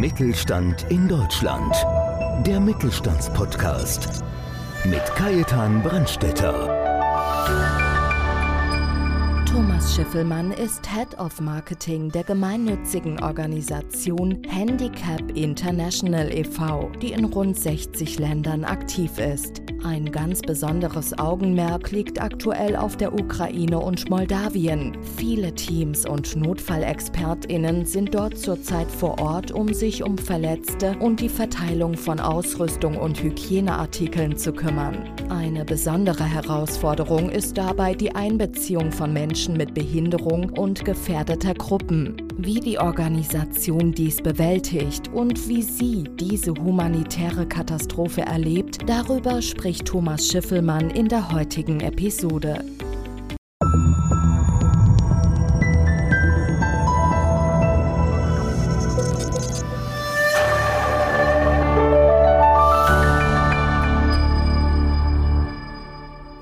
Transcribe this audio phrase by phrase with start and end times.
[0.00, 1.76] Mittelstand in Deutschland.
[2.46, 4.22] Der Mittelstandspodcast
[4.86, 6.68] mit Kajetan Brandstetter.
[9.44, 17.58] Thomas Schiffelmann ist Head of Marketing der gemeinnützigen Organisation Handicap International e.V., die in rund
[17.58, 19.60] 60 Ländern aktiv ist.
[19.82, 24.96] Ein ganz besonderes Augenmerk liegt aktuell auf der Ukraine und Moldawien.
[25.16, 31.30] Viele Teams und Notfallexpertinnen sind dort zurzeit vor Ort, um sich um Verletzte und die
[31.30, 35.08] Verteilung von Ausrüstung und Hygieneartikeln zu kümmern.
[35.30, 42.29] Eine besondere Herausforderung ist dabei die Einbeziehung von Menschen mit Behinderung und gefährdeter Gruppen.
[42.42, 50.26] Wie die Organisation dies bewältigt und wie sie diese humanitäre Katastrophe erlebt, darüber spricht Thomas
[50.26, 52.64] Schiffelmann in der heutigen Episode.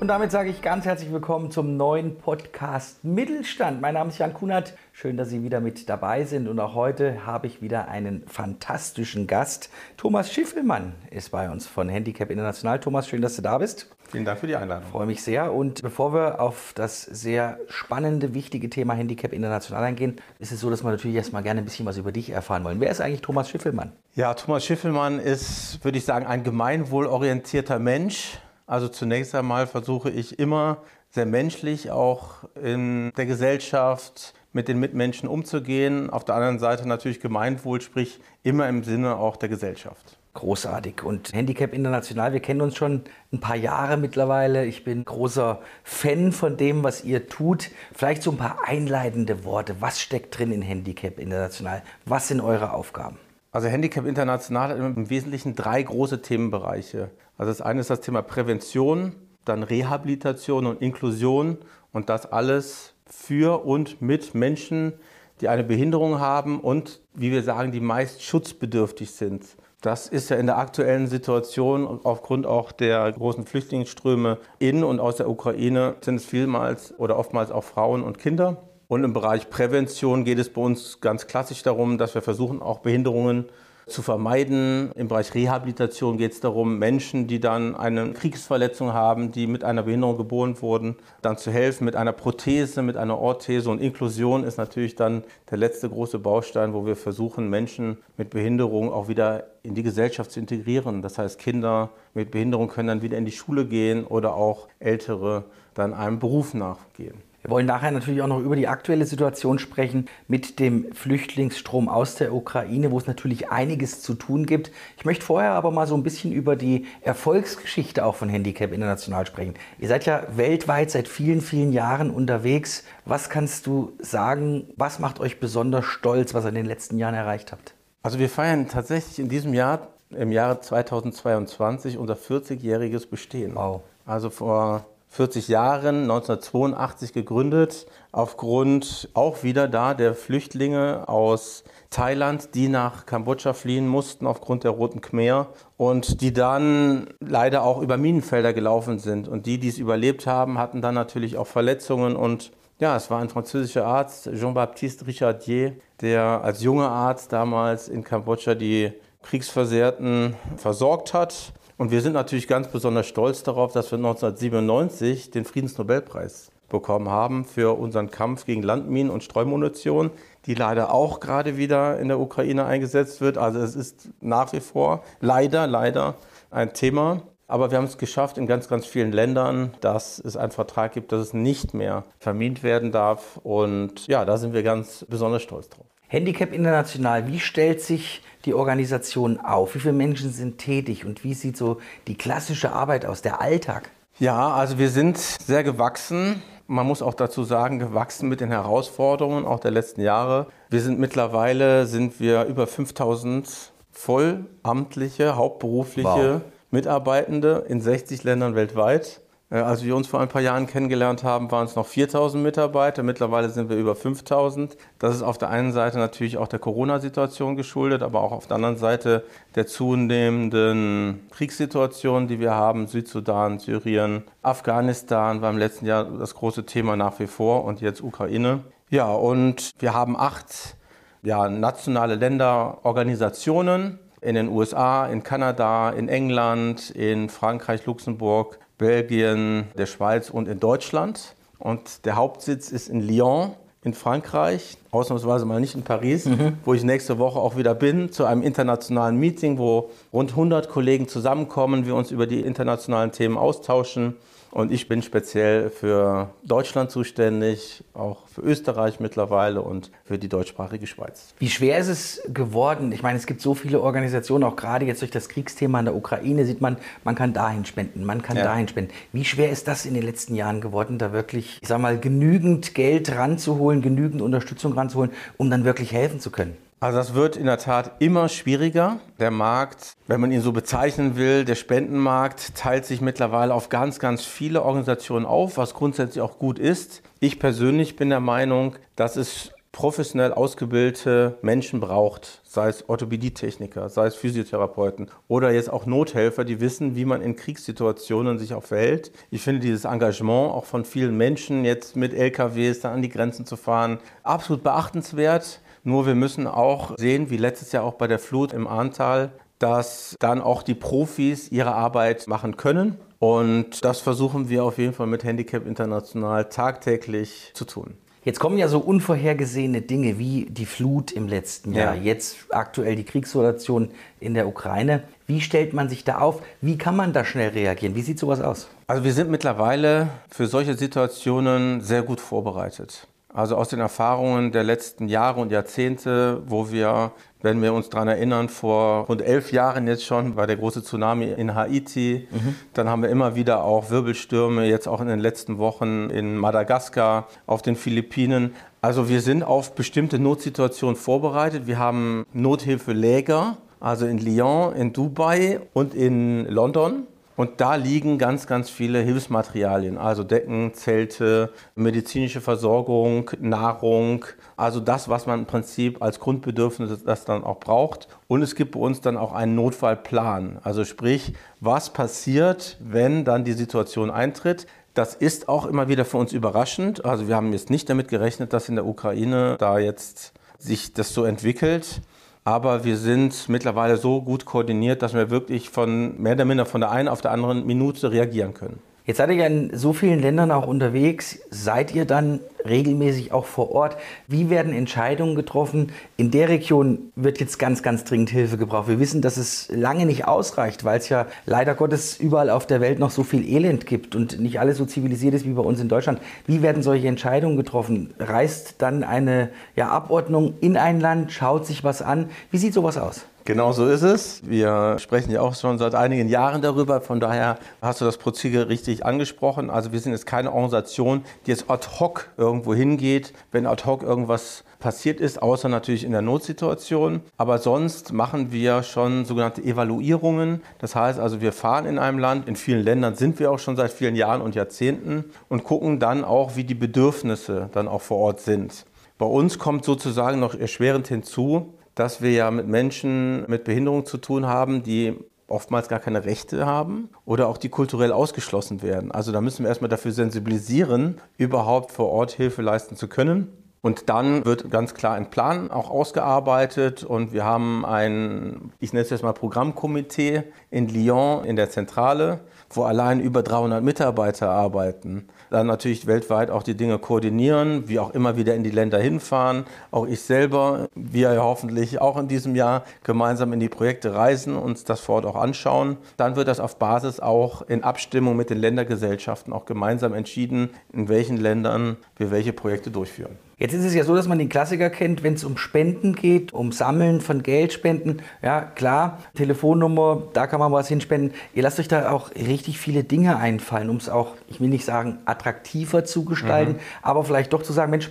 [0.09, 3.79] Damit sage ich ganz herzlich willkommen zum neuen Podcast Mittelstand.
[3.79, 4.73] Mein Name ist Jan Kunert.
[4.91, 6.47] Schön, dass Sie wieder mit dabei sind.
[6.47, 9.69] Und auch heute habe ich wieder einen fantastischen Gast.
[9.97, 12.79] Thomas Schiffelmann ist bei uns von Handicap International.
[12.79, 13.87] Thomas, schön, dass du da bist.
[14.09, 14.85] Vielen Dank für die Einladung.
[14.85, 15.53] Ich freue mich sehr.
[15.53, 20.71] Und bevor wir auf das sehr spannende, wichtige Thema Handicap International eingehen, ist es so,
[20.71, 22.79] dass wir natürlich erstmal gerne ein bisschen was über dich erfahren wollen.
[22.79, 23.91] Wer ist eigentlich Thomas Schiffelmann?
[24.15, 28.39] Ja, Thomas Schiffelmann ist, würde ich sagen, ein gemeinwohlorientierter Mensch
[28.69, 30.77] also zunächst einmal versuche ich immer
[31.09, 36.11] sehr menschlich auch in der Gesellschaft mit den Mitmenschen umzugehen.
[36.11, 40.19] Auf der anderen Seite natürlich Gemeinwohl, sprich immer im Sinne auch der Gesellschaft.
[40.35, 41.01] Großartig.
[41.03, 44.65] Und Handicap International, wir kennen uns schon ein paar Jahre mittlerweile.
[44.65, 47.71] Ich bin großer Fan von dem, was ihr tut.
[47.91, 49.77] Vielleicht so ein paar einleitende Worte.
[49.79, 51.81] Was steckt drin in Handicap International?
[52.05, 53.17] Was sind eure Aufgaben?
[53.51, 57.09] Also Handicap International hat im Wesentlichen drei große Themenbereiche.
[57.39, 61.57] Also das eine ist das Thema Prävention, dann Rehabilitation und Inklusion
[61.93, 64.91] und das alles für und mit Menschen,
[65.39, 69.45] die eine Behinderung haben und, wie wir sagen, die meist schutzbedürftig sind.
[69.79, 75.15] Das ist ja in der aktuellen Situation aufgrund auch der großen Flüchtlingsströme in und aus
[75.15, 78.63] der Ukraine sind es vielmals oder oftmals auch Frauen und Kinder.
[78.89, 82.79] Und im Bereich Prävention geht es bei uns ganz klassisch darum, dass wir versuchen, auch
[82.79, 83.45] Behinderungen
[83.89, 84.91] zu vermeiden.
[84.95, 89.83] Im Bereich Rehabilitation geht es darum, Menschen, die dann eine Kriegsverletzung haben, die mit einer
[89.83, 93.69] Behinderung geboren wurden, dann zu helfen mit einer Prothese, mit einer Orthese.
[93.69, 98.91] Und Inklusion ist natürlich dann der letzte große Baustein, wo wir versuchen, Menschen mit Behinderung
[98.91, 101.01] auch wieder in die Gesellschaft zu integrieren.
[101.01, 105.45] Das heißt, Kinder mit Behinderung können dann wieder in die Schule gehen oder auch Ältere
[105.73, 107.28] dann einem Beruf nachgehen.
[107.41, 112.15] Wir wollen nachher natürlich auch noch über die aktuelle Situation sprechen mit dem Flüchtlingsstrom aus
[112.15, 114.71] der Ukraine, wo es natürlich einiges zu tun gibt.
[114.97, 119.25] Ich möchte vorher aber mal so ein bisschen über die Erfolgsgeschichte auch von Handicap International
[119.25, 119.53] sprechen.
[119.79, 122.83] Ihr seid ja weltweit seit vielen, vielen Jahren unterwegs.
[123.05, 127.15] Was kannst du sagen, was macht euch besonders stolz, was ihr in den letzten Jahren
[127.15, 127.73] erreicht habt?
[128.03, 133.55] Also wir feiern tatsächlich in diesem Jahr, im Jahre 2022, unser 40-jähriges Bestehen.
[133.55, 133.81] Wow.
[134.05, 142.69] Also vor 40 Jahren, 1982 gegründet, aufgrund auch wieder da der Flüchtlinge aus Thailand, die
[142.69, 148.53] nach Kambodscha fliehen mussten aufgrund der Roten Khmer und die dann leider auch über Minenfelder
[148.53, 149.27] gelaufen sind.
[149.27, 153.19] Und die, die es überlebt haben, hatten dann natürlich auch Verletzungen und ja, es war
[153.19, 158.93] ein französischer Arzt, Jean-Baptiste Richardier, der als junger Arzt damals in Kambodscha die
[159.23, 165.45] Kriegsversehrten versorgt hat und wir sind natürlich ganz besonders stolz darauf, dass wir 1997 den
[165.45, 170.11] Friedensnobelpreis bekommen haben für unseren Kampf gegen Landminen und Streumunition,
[170.45, 173.37] die leider auch gerade wieder in der Ukraine eingesetzt wird.
[173.37, 176.15] Also es ist nach wie vor leider, leider
[176.51, 177.21] ein Thema.
[177.47, 181.13] Aber wir haben es geschafft in ganz, ganz vielen Ländern, dass es einen Vertrag gibt,
[181.13, 183.37] dass es nicht mehr vermint werden darf.
[183.41, 185.87] Und ja, da sind wir ganz besonders stolz drauf.
[186.11, 189.75] Handicap International, wie stellt sich die Organisation auf?
[189.75, 193.91] Wie viele Menschen sind tätig und wie sieht so die klassische Arbeit aus, der Alltag?
[194.17, 196.41] Ja, also wir sind sehr gewachsen.
[196.65, 200.47] Man muss auch dazu sagen, gewachsen mit den Herausforderungen auch der letzten Jahre.
[200.71, 206.41] Wir sind mittlerweile sind wir über 5000 vollamtliche, hauptberufliche wow.
[206.71, 209.21] Mitarbeitende in 60 Ländern weltweit.
[209.51, 213.01] Äh, als wir uns vor ein paar Jahren kennengelernt haben, waren es noch 4000 Mitarbeiter.
[213.03, 214.77] Mittlerweile sind wir über 5000.
[214.99, 218.55] Das ist auf der einen Seite natürlich auch der Corona-Situation geschuldet, aber auch auf der
[218.55, 219.23] anderen Seite
[219.55, 222.87] der zunehmenden Kriegssituation, die wir haben.
[222.87, 228.01] Südsudan, Syrien, Afghanistan war im letzten Jahr das große Thema nach wie vor und jetzt
[228.01, 228.61] Ukraine.
[228.91, 230.75] Ja, und wir haben acht
[231.23, 239.85] ja, nationale Länderorganisationen in den USA, in Kanada, in England, in Frankreich, Luxemburg, Belgien, der
[239.85, 241.35] Schweiz und in Deutschland.
[241.59, 243.51] Und der Hauptsitz ist in Lyon
[243.83, 246.57] in Frankreich, ausnahmsweise mal nicht in Paris, mhm.
[246.65, 251.07] wo ich nächste Woche auch wieder bin, zu einem internationalen Meeting, wo rund 100 Kollegen
[251.07, 254.17] zusammenkommen, wir uns über die internationalen Themen austauschen.
[254.51, 260.87] Und ich bin speziell für Deutschland zuständig, auch für Österreich mittlerweile und für die deutschsprachige
[260.87, 261.33] Schweiz.
[261.39, 262.91] Wie schwer ist es geworden?
[262.91, 265.95] Ich meine, es gibt so viele Organisationen, auch gerade jetzt durch das Kriegsthema in der
[265.95, 268.43] Ukraine sieht man, man kann dahin spenden, man kann ja.
[268.43, 268.91] dahin spenden.
[269.13, 272.73] Wie schwer ist das in den letzten Jahren geworden, da wirklich, ich sag mal, genügend
[272.73, 276.57] Geld ranzuholen, genügend Unterstützung ranzuholen, um dann wirklich helfen zu können?
[276.81, 278.99] Also das wird in der Tat immer schwieriger.
[279.19, 283.99] Der Markt, wenn man ihn so bezeichnen will, der Spendenmarkt teilt sich mittlerweile auf ganz,
[283.99, 287.01] ganz viele Organisationen auf, was grundsätzlich auch gut ist.
[287.19, 294.07] Ich persönlich bin der Meinung, dass es professionell ausgebildete Menschen braucht, sei es Orthopädietechniker, sei
[294.07, 299.11] es Physiotherapeuten oder jetzt auch Nothelfer, die wissen, wie man in Kriegssituationen sich auch verhält.
[299.29, 303.45] Ich finde dieses Engagement auch von vielen Menschen, jetzt mit LKWs da an die Grenzen
[303.45, 305.59] zu fahren, absolut beachtenswert.
[305.83, 310.15] Nur wir müssen auch sehen, wie letztes Jahr auch bei der Flut im Ahrntal, dass
[310.19, 312.97] dann auch die Profis ihre Arbeit machen können.
[313.19, 317.97] Und das versuchen wir auf jeden Fall mit Handicap International tagtäglich zu tun.
[318.23, 322.01] Jetzt kommen ja so unvorhergesehene Dinge wie die Flut im letzten Jahr, ja.
[322.01, 325.03] jetzt aktuell die Kriegssituation in der Ukraine.
[325.25, 326.41] Wie stellt man sich da auf?
[326.59, 327.95] Wie kann man da schnell reagieren?
[327.95, 328.67] Wie sieht sowas aus?
[328.87, 333.07] Also wir sind mittlerweile für solche Situationen sehr gut vorbereitet.
[333.31, 337.11] Also aus den Erfahrungen der letzten Jahre und Jahrzehnte, wo wir,
[337.43, 341.25] wenn wir uns daran erinnern, vor rund elf Jahren jetzt schon war der große Tsunami
[341.25, 342.27] in Haiti.
[342.31, 342.55] Mhm.
[342.73, 347.27] Dann haben wir immer wieder auch Wirbelstürme, jetzt auch in den letzten Wochen in Madagaskar,
[347.45, 348.55] auf den Philippinen.
[348.81, 351.67] Also wir sind auf bestimmte Notsituationen vorbereitet.
[351.67, 357.05] Wir haben Nothilfeläger, also in Lyon, in Dubai und in London.
[357.39, 364.25] Und da liegen ganz, ganz viele Hilfsmaterialien, also Decken, Zelte, medizinische Versorgung, Nahrung,
[364.57, 368.09] also das, was man im Prinzip als Grundbedürfnis das dann auch braucht.
[368.27, 371.31] Und es gibt bei uns dann auch einen Notfallplan, also sprich,
[371.61, 374.67] was passiert, wenn dann die Situation eintritt.
[374.93, 377.05] Das ist auch immer wieder für uns überraschend.
[377.05, 381.13] Also wir haben jetzt nicht damit gerechnet, dass in der Ukraine da jetzt sich das
[381.13, 382.01] so entwickelt.
[382.43, 386.81] Aber wir sind mittlerweile so gut koordiniert, dass wir wirklich von mehr oder minder von
[386.81, 388.79] der einen auf der anderen Minute reagieren können.
[389.09, 391.39] Jetzt seid ihr ja in so vielen Ländern auch unterwegs.
[391.49, 393.97] Seid ihr dann regelmäßig auch vor Ort?
[394.27, 395.91] Wie werden Entscheidungen getroffen?
[396.15, 398.87] In der Region wird jetzt ganz, ganz dringend Hilfe gebraucht.
[398.87, 402.81] Wir wissen, dass es lange nicht ausreicht, weil es ja leider Gottes überall auf der
[402.81, 405.79] Welt noch so viel Elend gibt und nicht alles so zivilisiert ist wie bei uns
[405.79, 406.21] in Deutschland.
[406.45, 408.13] Wie werden solche Entscheidungen getroffen?
[408.19, 412.29] Reist dann eine ja, Abordnung in ein Land, schaut sich was an?
[412.51, 413.25] Wie sieht sowas aus?
[413.49, 414.47] Genau so ist es.
[414.47, 417.01] Wir sprechen ja auch schon seit einigen Jahren darüber.
[417.01, 419.71] Von daher hast du das Prozedere richtig angesprochen.
[419.71, 424.03] Also wir sind jetzt keine Organisation, die jetzt ad hoc irgendwo hingeht, wenn ad hoc
[424.03, 427.21] irgendwas passiert ist, außer natürlich in der Notsituation.
[427.37, 430.61] Aber sonst machen wir schon sogenannte Evaluierungen.
[430.77, 433.75] Das heißt also, wir fahren in einem Land, in vielen Ländern sind wir auch schon
[433.75, 438.19] seit vielen Jahren und Jahrzehnten und gucken dann auch, wie die Bedürfnisse dann auch vor
[438.19, 438.85] Ort sind.
[439.17, 444.17] Bei uns kommt sozusagen noch erschwerend hinzu, dass wir ja mit Menschen mit Behinderung zu
[444.17, 449.11] tun haben, die oftmals gar keine Rechte haben oder auch die kulturell ausgeschlossen werden.
[449.11, 453.51] Also da müssen wir erstmal dafür sensibilisieren, überhaupt vor Ort Hilfe leisten zu können.
[453.81, 459.03] Und dann wird ganz klar ein Plan auch ausgearbeitet und wir haben ein, ich nenne
[459.03, 465.27] es jetzt mal Programmkomitee in Lyon in der Zentrale, wo allein über 300 Mitarbeiter arbeiten
[465.49, 469.65] dann natürlich weltweit auch die Dinge koordinieren, wie auch immer wieder in die Länder hinfahren.
[469.91, 474.83] Auch ich selber, wir hoffentlich auch in diesem Jahr gemeinsam in die Projekte reisen, uns
[474.83, 475.97] das vor Ort auch anschauen.
[476.17, 481.09] Dann wird das auf Basis auch in Abstimmung mit den Ländergesellschaften auch gemeinsam entschieden, in
[481.09, 483.48] welchen Ländern wir welche Projekte durchführen.
[483.59, 486.53] Jetzt ist es ja so, dass man den Klassiker kennt, wenn es um Spenden geht,
[486.53, 488.21] um Sammeln von Geldspenden.
[488.41, 491.33] Ja, klar, Telefonnummer, da kann man was hinspenden.
[491.53, 494.85] Ihr lasst euch da auch richtig viele Dinge einfallen, um es auch, ich will nicht
[494.85, 496.79] sagen, attraktiver zu gestalten, mhm.
[497.01, 498.09] aber vielleicht doch zu sagen, Mensch,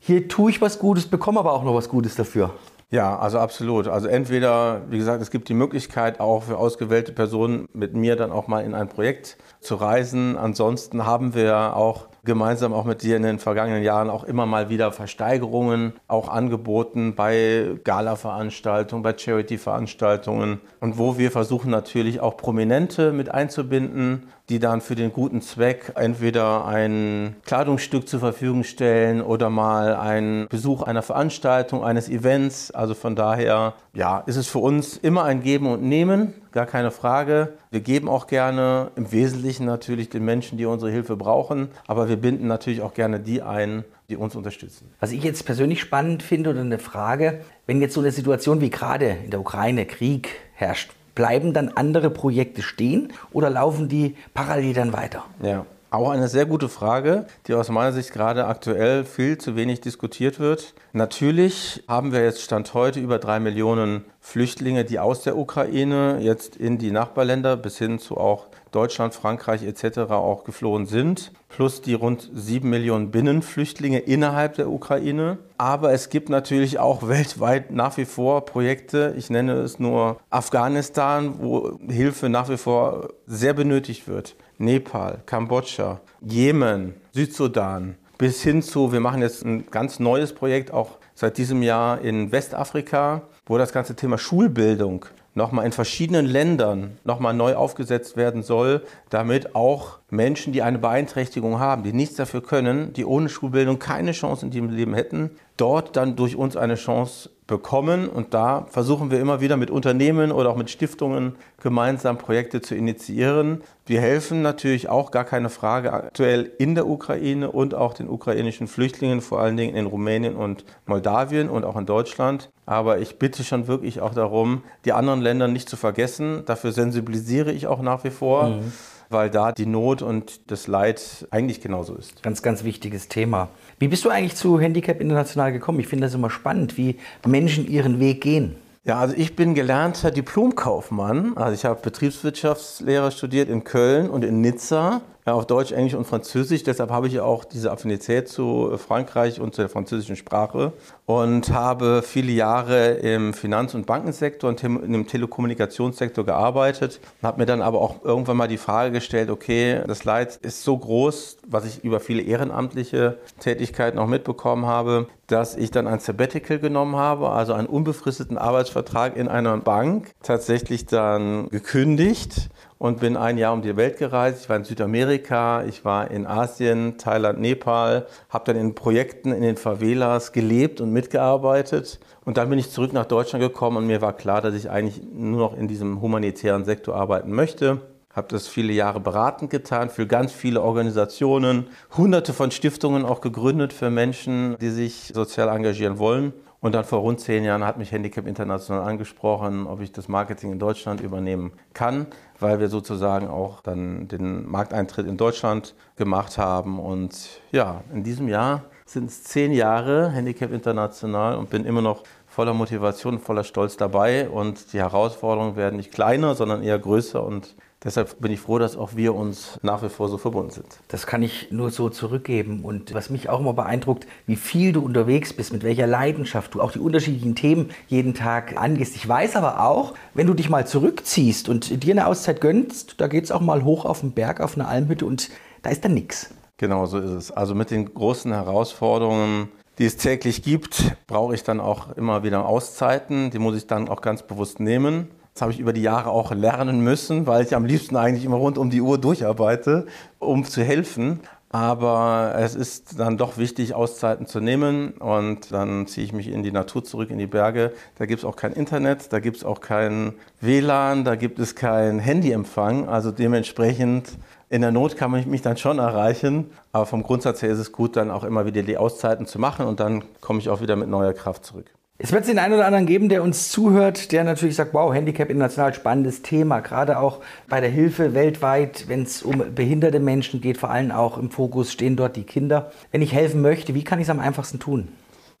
[0.00, 2.54] hier tue ich was Gutes, bekomme aber auch noch was Gutes dafür.
[2.90, 3.86] Ja, also absolut.
[3.86, 8.32] Also entweder, wie gesagt, es gibt die Möglichkeit auch für ausgewählte Personen mit mir dann
[8.32, 10.38] auch mal in ein Projekt zu reisen.
[10.38, 14.68] Ansonsten haben wir auch gemeinsam auch mit dir in den vergangenen Jahren auch immer mal
[14.68, 20.60] wieder Versteigerungen auch angeboten bei Gala-Veranstaltungen, bei Charity-Veranstaltungen.
[20.78, 25.92] Und wo wir versuchen natürlich auch Prominente mit einzubinden, die dann für den guten Zweck
[25.94, 32.70] entweder ein Kleidungsstück zur Verfügung stellen oder mal einen Besuch einer Veranstaltung, eines Events.
[32.70, 36.90] Also von daher, ja, ist es für uns immer ein Geben und Nehmen, gar keine
[36.90, 37.52] Frage.
[37.70, 42.16] Wir geben auch gerne, im Wesentlichen natürlich den Menschen, die unsere Hilfe brauchen, aber wir
[42.16, 44.90] binden natürlich auch gerne die ein, die uns unterstützen.
[45.00, 48.70] Was ich jetzt persönlich spannend finde oder eine Frage, wenn jetzt so eine Situation wie
[48.70, 54.72] gerade in der Ukraine Krieg herrscht, Bleiben dann andere Projekte stehen oder laufen die parallel
[54.72, 55.24] dann weiter?
[55.42, 55.66] Ja.
[55.90, 60.38] Auch eine sehr gute Frage, die aus meiner Sicht gerade aktuell viel zu wenig diskutiert
[60.38, 60.74] wird.
[60.92, 66.56] Natürlich haben wir jetzt Stand heute über drei Millionen Flüchtlinge, die aus der Ukraine jetzt
[66.56, 70.10] in die Nachbarländer bis hin zu auch Deutschland, Frankreich etc.
[70.10, 75.38] auch geflohen sind, plus die rund sieben Millionen Binnenflüchtlinge innerhalb der Ukraine.
[75.56, 81.36] Aber es gibt natürlich auch weltweit nach wie vor Projekte, ich nenne es nur Afghanistan,
[81.38, 84.36] wo Hilfe nach wie vor sehr benötigt wird.
[84.58, 90.98] Nepal, Kambodscha, Jemen, Südsudan, bis hin zu, wir machen jetzt ein ganz neues Projekt auch
[91.14, 97.32] seit diesem Jahr in Westafrika, wo das ganze Thema Schulbildung nochmal in verschiedenen Ländern nochmal
[97.32, 102.92] neu aufgesetzt werden soll, damit auch Menschen, die eine Beeinträchtigung haben, die nichts dafür können,
[102.92, 107.30] die ohne Schulbildung keine Chance in diesem Leben hätten, dort dann durch uns eine Chance
[107.48, 108.08] bekommen.
[108.08, 112.76] Und da versuchen wir immer wieder mit Unternehmen oder auch mit Stiftungen gemeinsam Projekte zu
[112.76, 113.62] initiieren.
[113.86, 118.68] Wir helfen natürlich auch, gar keine Frage, aktuell in der Ukraine und auch den ukrainischen
[118.68, 122.50] Flüchtlingen, vor allen Dingen in Rumänien und Moldawien und auch in Deutschland.
[122.66, 126.42] Aber ich bitte schon wirklich auch darum, die anderen Länder nicht zu vergessen.
[126.44, 128.50] Dafür sensibilisiere ich auch nach wie vor.
[128.50, 128.72] Mhm
[129.10, 132.22] weil da die Not und das Leid eigentlich genauso ist.
[132.22, 133.48] Ganz, ganz wichtiges Thema.
[133.78, 135.80] Wie bist du eigentlich zu Handicap International gekommen?
[135.80, 136.96] Ich finde das immer spannend, wie
[137.26, 138.56] Menschen ihren Weg gehen.
[138.84, 141.36] Ja, also ich bin gelernter Diplomkaufmann.
[141.36, 146.06] Also ich habe Betriebswirtschaftslehre studiert in Köln und in Nizza ja, auf Deutsch, Englisch und
[146.06, 146.62] Französisch.
[146.62, 150.72] Deshalb habe ich auch diese Affinität zu Frankreich und zur französischen Sprache
[151.04, 157.46] und habe viele Jahre im Finanz- und Bankensektor und im Telekommunikationssektor gearbeitet und habe mir
[157.46, 161.66] dann aber auch irgendwann mal die Frage gestellt, okay, das Leid ist so groß, was
[161.66, 167.28] ich über viele ehrenamtliche Tätigkeiten auch mitbekommen habe, dass ich dann ein Sabbatical genommen habe,
[167.28, 173.62] also einen unbefristeten Arbeitsvertrag in einer Bank, tatsächlich dann gekündigt und bin ein Jahr um
[173.62, 174.42] die Welt gereist.
[174.42, 179.42] Ich war in Südamerika, ich war in Asien, Thailand, Nepal, habe dann in Projekten in
[179.42, 181.98] den Favelas gelebt und mitgearbeitet.
[182.24, 185.02] Und dann bin ich zurück nach Deutschland gekommen und mir war klar, dass ich eigentlich
[185.12, 187.80] nur noch in diesem humanitären Sektor arbeiten möchte.
[188.12, 193.72] Habe das viele Jahre beratend getan für ganz viele Organisationen, hunderte von Stiftungen auch gegründet
[193.72, 196.32] für Menschen, die sich sozial engagieren wollen.
[196.60, 200.50] Und dann vor rund zehn Jahren hat mich Handicap International angesprochen, ob ich das Marketing
[200.50, 202.08] in Deutschland übernehmen kann,
[202.40, 206.80] weil wir sozusagen auch dann den Markteintritt in Deutschland gemacht haben.
[206.80, 212.02] Und ja, in diesem Jahr sind es zehn Jahre Handicap International und bin immer noch
[212.26, 214.28] voller Motivation, voller Stolz dabei.
[214.28, 217.22] Und die Herausforderungen werden nicht kleiner, sondern eher größer.
[217.22, 220.66] Und Deshalb bin ich froh, dass auch wir uns nach wie vor so verbunden sind.
[220.88, 222.64] Das kann ich nur so zurückgeben.
[222.64, 226.60] Und was mich auch immer beeindruckt, wie viel du unterwegs bist, mit welcher Leidenschaft du
[226.60, 228.96] auch die unterschiedlichen Themen jeden Tag angehst.
[228.96, 233.06] Ich weiß aber auch, wenn du dich mal zurückziehst und dir eine Auszeit gönnst, da
[233.06, 235.30] geht es auch mal hoch auf den Berg, auf eine Almhütte und
[235.62, 236.34] da ist dann nichts.
[236.56, 237.30] Genau so ist es.
[237.30, 242.44] Also mit den großen Herausforderungen, die es täglich gibt, brauche ich dann auch immer wieder
[242.44, 243.30] Auszeiten.
[243.30, 245.08] Die muss ich dann auch ganz bewusst nehmen.
[245.38, 248.38] Das habe ich über die Jahre auch lernen müssen, weil ich am liebsten eigentlich immer
[248.38, 249.86] rund um die Uhr durcharbeite,
[250.18, 251.20] um zu helfen.
[251.48, 254.94] Aber es ist dann doch wichtig, Auszeiten zu nehmen.
[254.94, 257.72] Und dann ziehe ich mich in die Natur zurück, in die Berge.
[257.98, 261.54] Da gibt es auch kein Internet, da gibt es auch kein WLAN, da gibt es
[261.54, 262.88] keinen Handyempfang.
[262.88, 264.18] Also dementsprechend
[264.48, 266.50] in der Not kann man mich dann schon erreichen.
[266.72, 269.66] Aber vom Grundsatz her ist es gut, dann auch immer wieder die Auszeiten zu machen.
[269.66, 271.77] Und dann komme ich auch wieder mit neuer Kraft zurück.
[272.00, 275.30] Es wird den einen oder anderen geben, der uns zuhört, der natürlich sagt, wow, Handicap
[275.30, 276.60] international, spannendes Thema.
[276.60, 281.18] Gerade auch bei der Hilfe weltweit, wenn es um behinderte Menschen geht, vor allem auch
[281.18, 282.70] im Fokus stehen dort die Kinder.
[282.92, 284.86] Wenn ich helfen möchte, wie kann ich es am einfachsten tun?